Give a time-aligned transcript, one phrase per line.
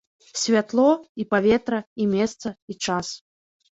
[0.43, 0.85] Святло,
[1.23, 3.07] і паветра, і месца, і час.